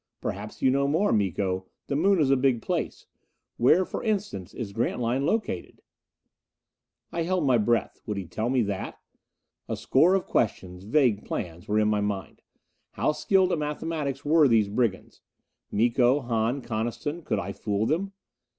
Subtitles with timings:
[0.19, 1.67] "Perhaps you know more, Miko.
[1.85, 3.05] The Moon is a big place.
[3.57, 5.83] Where, for instance, is Grantline located?"
[7.11, 8.01] I held my breath.
[8.07, 8.97] Would he tell me that?
[9.69, 12.41] A score of questions vague plans were in my mind.
[12.93, 15.21] How skilled at mathematics were these brigands?
[15.71, 18.13] Miko, Hahn, Coniston could I fool them?